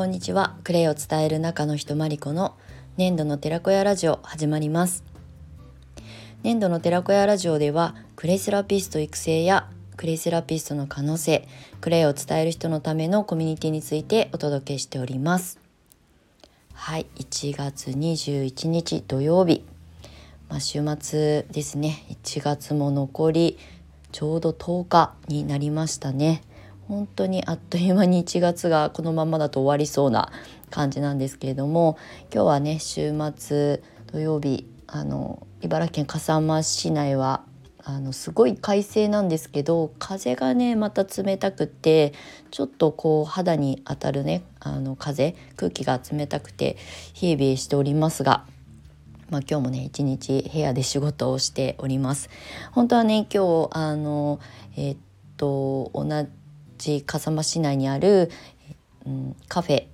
[0.00, 0.56] こんにちは。
[0.64, 2.56] クレイを伝える中の人まりこの
[2.96, 5.04] 粘土の寺子屋ラジオ始まります。
[6.42, 9.68] 粘土の寺子屋ラジオではクレイセラピスト育成や
[9.98, 11.46] クレイセラピストの可能性
[11.82, 15.60] クレイを伝える人のためのコミュニティについてお届けしております。
[16.72, 19.66] はい1月21日土曜日
[20.48, 22.06] まあ、週末ですね。
[22.08, 23.58] 1月も残り
[24.12, 26.40] ちょうど10日になりましたね。
[26.90, 30.32] 本当にあっという間に1月がこのままだと終わりそうな
[30.70, 31.96] 感じなんですけれども
[32.34, 37.44] 今日はね週末土曜日あの茨城県笠間市内は
[37.84, 42.12] あのすごい快晴なんですけど風がねまた冷たくて
[42.50, 46.76] ちょっとこう肌に当たるねあの風空気が冷たくて
[47.22, 48.44] 冷え冷えしておりますが。
[49.30, 52.28] まあ、今日もね一日部屋で仕事をしております
[52.72, 54.40] 本当はね今日あの
[54.76, 54.98] えー、っ
[55.36, 56.26] と同
[56.80, 58.30] ち笠間市内にある、
[59.06, 59.86] うん、カフェ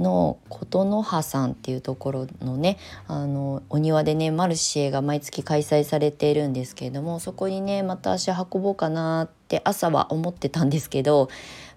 [0.00, 11.28] の琴の葉さんっていうところのねあのお庭でねマルシェが毎月開催されているんですけれどもそこにねまた足運ぼうかなって朝は思ってたんですけど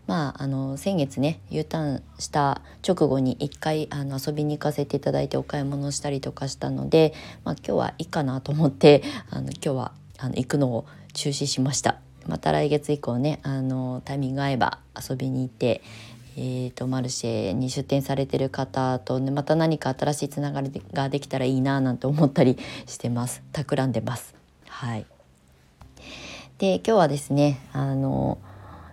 [0.07, 7.13] まあ、あの先月ね U ターンした直後に一回あの遊びに行かせていただいてお買い物したりとかしたので、
[7.45, 11.99] まあ、今日はいいかなと思ってあの今日はあの行くのを中止しました。
[12.27, 15.81] また来月以降ねあのタイミング合えば遊びに行って、
[16.37, 24.35] えーと、マルシェに出店されてる方と、ね、また何か新しいつながりができたらいいななんて思ったりしてます企んでます。
[24.67, 25.05] はい、
[26.57, 28.37] で今日はですねあの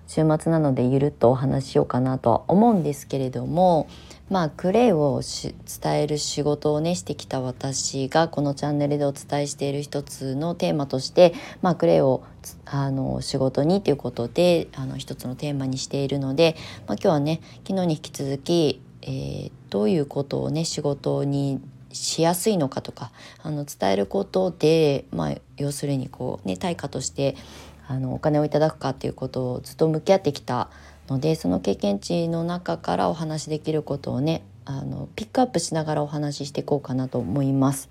[0.09, 3.89] 週末なのでゆるっとお話しようかなとは思うんですけれども
[4.31, 12.25] まあクレイを伝える仕事をねしてきた私がこのチャンネルでお伝えしている一つのテーマとして、まあ、クレイを
[12.65, 21.61] あの仕事にということであの一つのテーマにしているので、まあ、今日はね昨日に引き続き、えー、どういうことをね仕事に
[21.93, 27.37] しやすいのかとかあの伝えることで、まあ、要するにこう、ね、対価として
[27.89, 30.69] あのお金をいただくかっていうことをずっと向き合ってきた
[31.09, 37.89] のでその経験値の中からお話しできることをねあのピックアップしながらお話ししていこうかなと思います。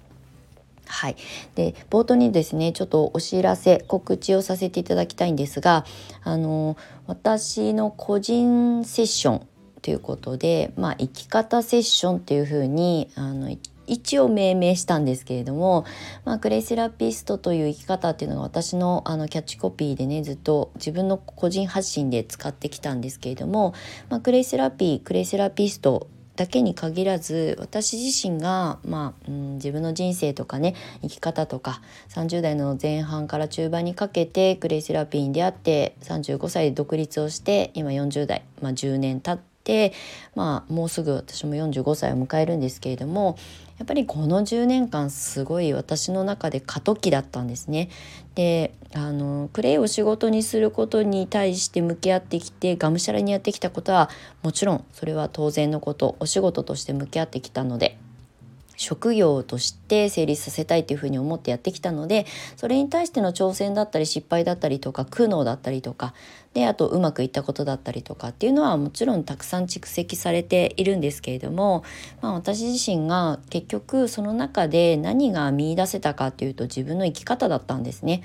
[0.85, 1.17] はい、
[1.55, 5.85] で冒頭にですねちょっとお知らせ告知をさせていただきたいんですが
[6.23, 6.77] あの
[7.07, 9.47] 私の個人セッション
[9.81, 13.53] ということで、まあ、生き方セッションっていうふうにあの
[13.87, 15.85] 一応命名したんですけれども、
[16.25, 23.73] まあ、クレイセラピストという生き方っていうのが私のあのキャッチコピーでねずっと自分の個人発信で使ってきたんですけれども、
[24.09, 39.91] まあ、クレイセラピークレイセラピストだけに限らず私自身が、まあ、うん、自分の人生とかね生き方とか30代の前半から中盤にかけてクレイセラピーに出会って35歳で独立をして今40代、まあ、10年経って。
[40.37, 43.39] まあもうすぐ私も45歳を迎えるんですけれども
[43.79, 47.89] やっぱりこの10年間すごい私の中で過渡期だったんですね。
[48.35, 54.11] であのクレイを仕事にすることに対して向き合ってきてがむしゃらにやってきたことは
[54.43, 57.97] もちろんそれは当然のことお仕事として向き合ってきたので
[58.77, 66.13] 職業として成立させたいというふうに思ってやってきたのでそれに対しての挑戦だったり失敗だったりとか苦悩だったりとか
[66.53, 71.83] であとうまくいったことだったりとかっていうのはもちろんたくさん蓄積されているんですけれども、
[72.21, 78.23] まあ、私自身が結局その中で何が見いだせたかっていうと自分の生き方だったんですね。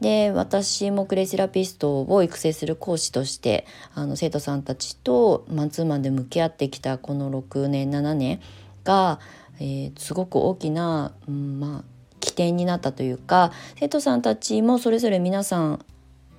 [0.00, 8.40] で私もクレイセラピストを育成する講師としてあの生徒さんたちとマンツーマンで向き合ってきたこの6年7年
[8.84, 9.20] が
[9.58, 11.84] えー、すごく大きな、うん、まあ
[12.20, 15.84] 起点になったというか生徒さんたちもそれぞれ皆さん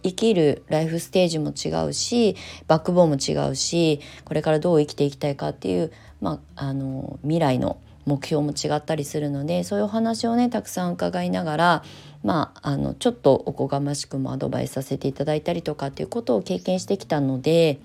[0.03, 2.35] 生きるライフステージも違うし
[2.67, 5.91] バックボーンも違うしこれからどう生きていきたいかっていう、
[6.21, 11.83] まあ、あの未来の目標も違ったりするのでそういうお話をねたくさん伺いながら、
[12.23, 17.79] まあ、あのちょっとおこがましくもアドバイスさせていただいたりとかっていうことを経験してきたので。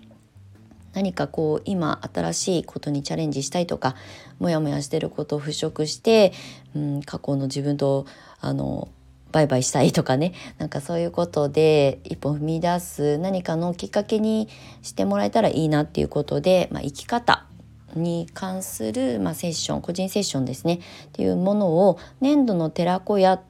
[0.95, 3.97] 何かこう今新しいことにチャレンジしたいとか
[4.39, 6.33] モヤモヤしてることを払拭して、
[6.75, 8.07] うん、過去の自分と
[8.41, 8.89] あの
[9.33, 10.35] バイバイしたいとかね。
[10.59, 14.49] なんかそういうことで一歩踏み出す何かのきっかけに
[14.83, 17.47] してもらえたらいいなっていうことで、まあ、生き方
[17.97, 20.81] に関する、まあ、セッション個人セッションですね。
[21.07, 23.41] っていうものを粘土の寺子屋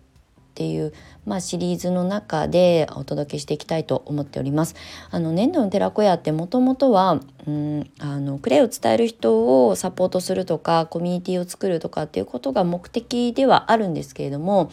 [0.52, 0.92] っていう、
[1.24, 4.74] まあ、シリーズの中でお届けしていきたいと思っております。
[5.10, 14.70] あの粘土の寺子屋ってもともとは、うん、あのクレイを伝える人をサポートするとかコミュニティを作るとかっていうことが目的ではあるんですけれども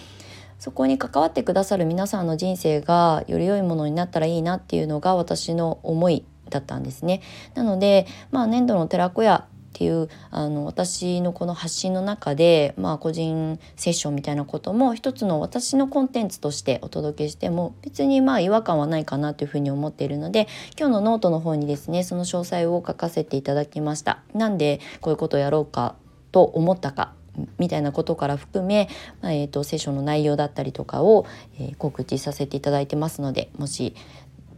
[0.60, 7.22] そこに関わってくださる皆さんの人生がより良いものになったらいいなっていうのが私の思いだったんですね。
[7.56, 24.20] なので、まあ、粘土の寺子屋っていうあの私のこの発信の中で、まあ、個人セッションみたいなことも一つの私のコンテンツとしてお届けしても別にまあ違和感はないかなというふうに思っているので今日のノートの方にですねその詳細を書かせていただきました。
[24.34, 25.96] なんでこういうことをやろうか
[26.32, 27.14] と思ったか
[27.58, 28.90] みたいなことから含め、
[29.22, 31.26] まあ、えーと、セッションの内容だったりとかを、
[31.58, 33.96] えー、告知させていただいてますのでもし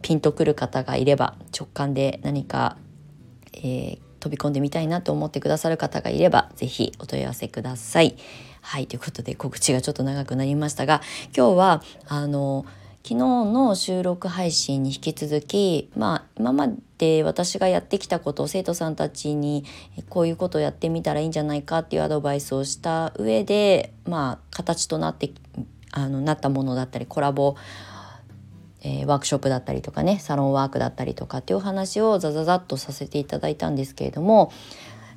[0.00, 2.76] ピンとくる方がいれば直感で何か、
[3.54, 8.16] えー、飛び込んでみたいなと思ってくださる方がいれば是非お問い合わせください。
[8.60, 11.02] はいということで告知がちょっと長くなりましたが
[11.36, 12.64] 今日はあの
[13.02, 19.64] 昨日の収録配信に引き続きまあ今まで私がやってきたことを生徒さんたちに
[20.08, 25.32] こういうことをやってみたらいいんじゃないかっていうアドバイスをした上でまあ形となって
[25.90, 27.56] あのなったものだったりコラボ
[28.82, 34.52] えー、ワークショップだったりとかねサロンワークだったりとかっていうお話をザザザッとさせていただいたんですけれども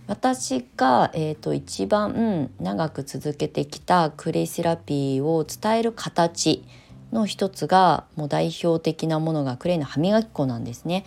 [0.08, 6.64] 私が、えーと、一番長く続けてきたクレイセラピーを伝える形
[7.12, 11.06] の一つがもう代表的なものがクレイの歯磨き粉なんですね。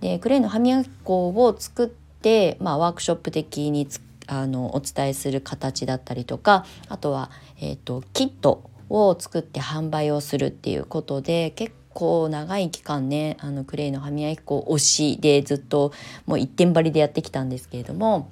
[0.00, 3.86] でクレイの歯磨き粉を作って、まあ、ワークショップ的に
[4.26, 7.30] あのお伝えする形だったりとかあとは、
[7.60, 15.92] えーとキットを作って販売をするっていうことで結構長い期間ねあのクレイの歯磨き粉推しでずっと
[16.26, 18.30] もう一点張りでやってきたんですけれども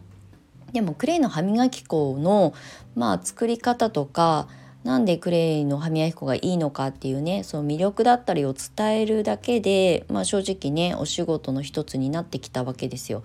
[0.72, 2.54] でもクレイの歯磨き粉の
[2.94, 4.48] まあ作り方とか
[4.84, 13.22] なんでクレイの歯磨き粉がいいのかっていうねその魅力だったりを伝えるだけで、まあ、正直ねお仕事の一つになってきたわけですよ。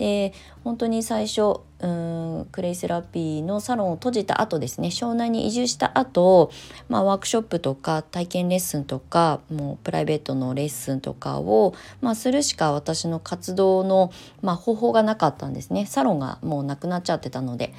[0.00, 0.32] で
[0.64, 6.50] 本当に最初うんクレイセラピーのサロンを閉じた後ですね湘南に移住した後、
[6.88, 14.10] まあワークショップとか体験レッスンとかもうプライベートのレッスンとかを、まあ、するしか私の活動の、
[14.40, 17.74] まあ、方法がなかったんですねサロンがもうなくなっちゃってたので。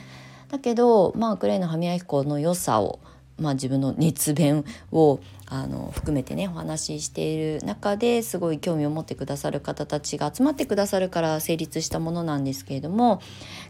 [0.50, 3.00] だけど、まあ、クレイの歯磨き粉の良さを
[3.40, 5.20] まあ、自分の熱弁を
[5.54, 13.22] あの含めてねお話ししている中ですごい興味を持ってくださる方たちが集まってくださるから成立したものなんですけれども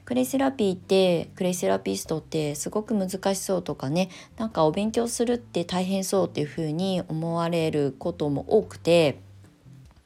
[0.06, 9.31] クレイセラピーってクレイセラピストってすごく難しそうとかねなんかお勉強するって大変そうっていうふうに思われることも多くて。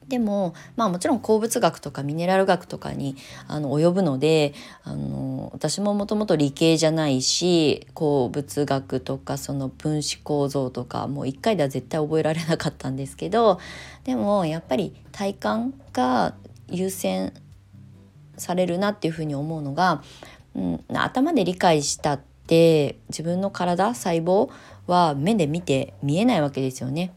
[0.08, 3.16] でもまあもちろん鉱物学とかミネラル学とかに
[3.48, 4.54] あの及ぶので
[4.84, 13.58] あの私ももともと理系じゃないし鉱物学とかその分子構造とかもう一回では絶対覚えられなかったんですけど
[14.04, 16.34] でもやっぱり体感が
[16.68, 17.32] 優先
[18.36, 20.02] されるなっていうふうに思うのが、
[20.54, 24.50] うん、頭で理解したって自分の体細胞
[24.86, 27.12] は目で見て見えないわけですよね。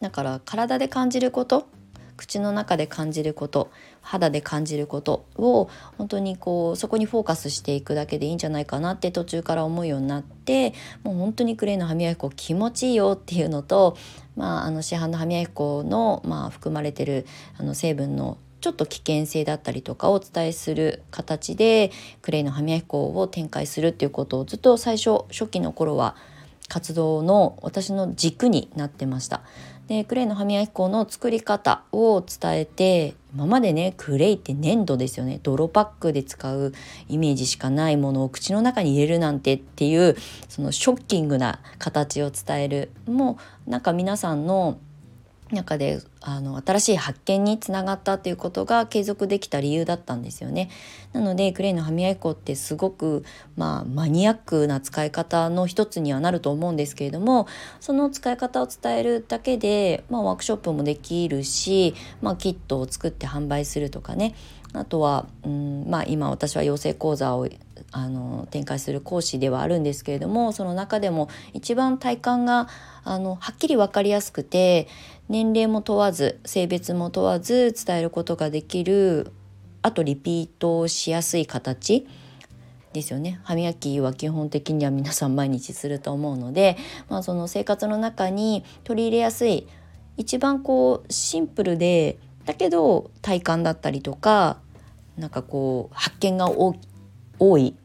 [0.00, 1.66] だから体で感じること
[2.16, 3.70] 口の中で感じること
[4.00, 5.68] 肌で感じることを
[5.98, 13.96] 本当にこうそこにフォーカスしていくだけでいいんじゃないかなって途中から思うようになってもう本当にクレイの歯磨き粉気持ちいいよっていうのと、
[14.36, 17.26] まあ、あの市販の歯磨き粉の、まあ、含まれてる
[17.58, 26.16] あの成分のちょっと危険性だったりとかをお伝えする形でクレイの歯磨き粉を展開するっていうことをずっと最初初期の頃は
[26.68, 29.42] 活動の私の軸になってました。
[29.88, 35.40] でクレイの歯磨き粉の作り方を伝えて今までねクレイって粘土ですよね。
[35.42, 36.72] 泥パックで使う
[37.08, 40.16] イメージしかないものを口の中に入れるなんてっていう
[40.48, 42.90] そのショッキングな形を伝える。
[43.06, 44.78] もうなんか皆さんの
[45.54, 50.70] 中であの新しい発見につながったということが継続できた理由だったんですよね。
[51.12, 53.24] なのでクレイの歯磨き粉ってすごく、
[53.56, 57.46] まあ、マニアックな使い方の一つにはなると思うんですけれども
[57.80, 64.34] その使い方を伝えるだけで、まあ、ワークショップもできるし、まあ、キットを作って販売するとかね
[64.74, 67.48] あとは、うんまあ、今私は養成講座を
[67.92, 72.68] あの展開する講師ではあるんですけれどもその中でも一番体感が
[73.04, 74.88] あのはっきり分かりやすくて
[75.28, 79.32] 年齢も問わず性別も問わず伝えることができる
[79.82, 82.06] あとリピートしやすい形
[82.92, 83.40] ですよね。
[83.42, 86.76] 歯磨きは基本的には皆さん毎日すると思うので、
[87.08, 89.66] まあ、その生活の中に取り入れやすい
[90.16, 94.58] 一番こうシンプルでだけど体感だったりとか
[95.16, 96.74] なんかこう発見が多
[97.58, 97.76] い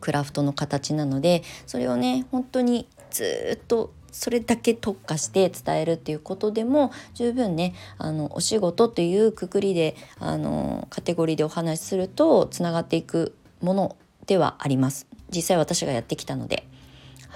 [0.00, 16.66] クラフトの形なのでそれをね本当にずっとそれだけ特化して伝えるっていうことでも十分ねあのお仕事というくくりであのカテゴリーでお話しするとつながっていくものではあります実際私がやってきたので。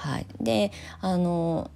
[0.01, 1.71] はい、であの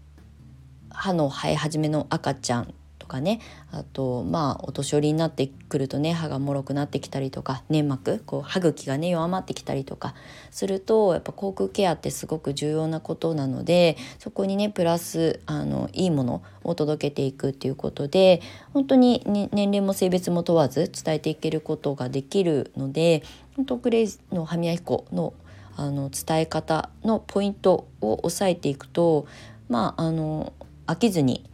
[0.89, 2.75] 歯の生え始めの赤ちゃん
[3.05, 10.15] とかねあとまあお年寄りになってくるとね歯がもろくなってきたりとか粘膜こう歯茎がね弱まってきたりとか
[10.51, 18.41] するとやっぱ口腔ケアってすごく重要なことなのでそこにねプラスあのいいものを届けていくっていうことで
[18.73, 23.23] 本当に、ね、年齢も性別も問わず伝えていけることができるので
[23.57, 25.35] 本当クレイの歯磨き粉の
[25.77, 29.27] あの伝え方のポイントを押さえていくと
[29.69, 30.53] まああの
[30.87, 31.45] 飽きずに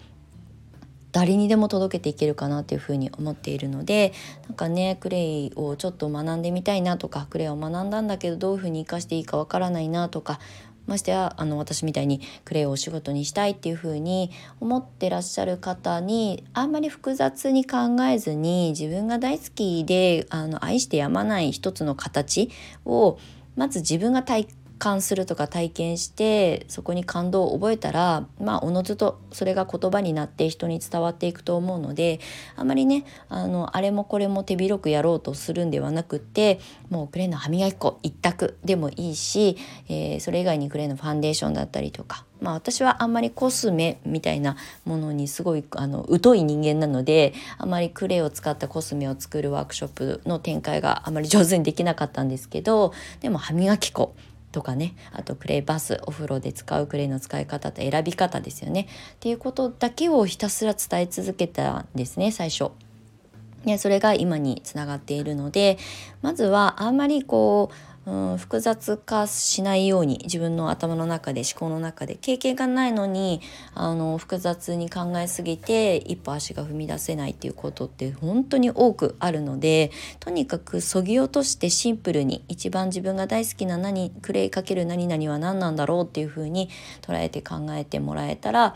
[1.12, 4.12] 誰にでも届けていけるかなっていうふうに思っているので
[4.46, 10.38] なんかねクレイをちょっと学んでみたいなとかクレイを学んだんだけどどういうふうに生かしていいかわからないなとか
[10.90, 22.50] ましてやあの私みたいにクレイをお仕事にしたいっていうふうに思ってらっしゃる方にあんまり複雑に考えずに自分が大好きであの愛してやまない一つの形
[22.84, 23.18] を
[23.56, 24.46] まず自分が体
[24.80, 32.18] 感するとか体験してそこに感動を覚えたらまあおのずとそれが言葉になって人に伝わっていくと思うので
[32.56, 36.58] あまりねあのあれもこれも手広くやろうとするんではなくって
[36.88, 39.58] もうクレイの歯磨き粉一択でもいいし、
[39.88, 44.56] えー、それ以外にクレイのファンデーションだったりとかまあ私はあんまりコスメみたいな
[44.86, 54.14] ものにすごいあの疎い人間なのであまりクレイを使ったコスメを作るワークショップの展開があまり上手にできなかったんですけどでも歯磨き粉
[54.52, 62.70] とかねあとクレイバスお風呂で使うクレイの使い方と選び方ですよねっていうことだけをひたすら伝え続けたんですね最初。
[63.64, 65.76] ね、それが今につながっているので
[66.22, 67.74] まずはあんまりこう
[68.10, 73.40] うん、複雑化しないように自分の頭の中で思考の中で経験がないのに
[73.72, 86.68] あの複雑に考えすぎて一歩足が踏み出せないっていうことって本当に多くあるのでとにかくそぎ落としてシンプルに一番自分が大好きな何クレイかける何々は何なんだろうっていうふうに
[87.02, 88.74] 捉えて考えてもらえたら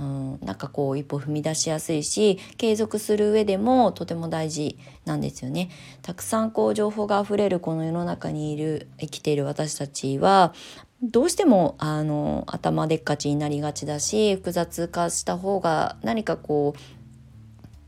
[0.00, 5.68] うん、なんかこう一歩踏み出しやすいし継続する上でもとても大事なんですよね。
[6.00, 10.54] たくさんこう情報があふれるこの世の中にいる生きている私たちは
[11.02, 16.74] どうしてもあの頭でっかちになりがちだし複雑化した方が何かこ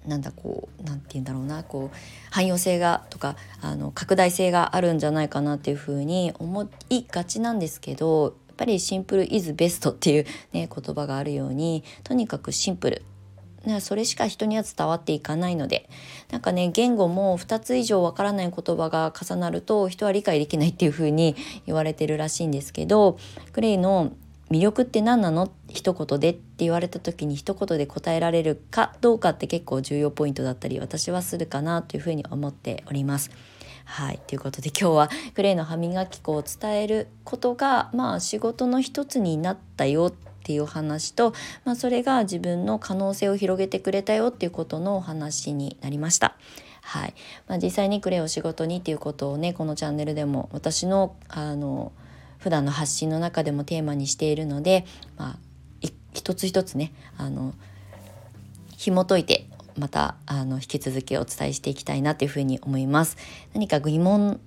[0.06, 1.96] うなんだこうなんて言うんだろうなこう
[2.30, 13.02] 汎用性がとかあの拡大性があるんじゃないかなっていうふうに思いがちなんですけどっぱりシンプルイズベストっていう、ね、言葉があるようにとにかくシンプル。
[13.80, 15.88] それしか人には伝わっていかないので。
[16.32, 23.18] なんかね言語も2つ以上わからない言葉が重なると人は理解できないっていう風に言われてるらしいんですけど
[23.52, 24.12] クレイの
[24.50, 25.52] 魅力って何なの？
[25.68, 33.30] 一言でって言われた時に一言で答えられるかどうかって結構重要ポイントだったり私はするかなというふうに思っております。
[33.84, 40.12] はいということで今日はクレイの歯磨き粉を伝えることがまあ仕事の一つになったよっ
[40.44, 41.32] ていう話と、
[41.64, 46.36] まあ、それが自分の可能性を広げてくれたよっていうことのお話になりました。
[46.82, 47.14] はい
[47.46, 51.92] まあ、実際にクレイを仕事にっていうことをねこのチャンネルでも私のあの
[52.38, 54.84] 普段の発信の中でもテーマにしているので、
[55.16, 55.38] まあ、
[56.12, 57.54] 一つ一つねあの
[58.76, 59.46] 紐解いて
[59.78, 63.16] またあの引き続きお伝えしていきたいなというふうに思います。
[63.54, 64.40] 何か疑問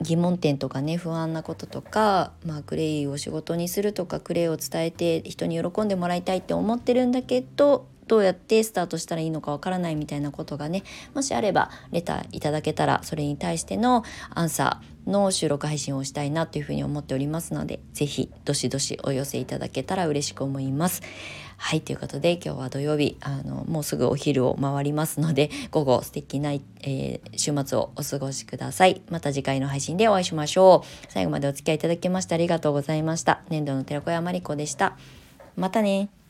[0.00, 10.82] 疑問点とかね不安なこととか、まあ、クレイを仕事にするとかクレイを伝えて人に喜んでもらいたいって思ってるんだけどどうやってスタートしたらいいのかわからないみたいなことがね
[11.14, 14.04] もしあればレターいただけたらそれに対しての
[14.34, 21.00] アンサーの収録配信をしたいなというふうに思っておりますので是非どしどしお寄せいただけたら嬉しく思います。
[21.56, 29.00] はいということで今日は土曜日あのもうすぐお昼を回りますので午後素敵な、えー、週末をお過ごしください。
[29.08, 31.06] また次回の配信でお会いしましょう。
[31.08, 33.40] 最後までお付き合いいただきましてありがとうございました。
[33.48, 34.98] 年度の寺子屋まりこでした。
[35.56, 36.21] またね。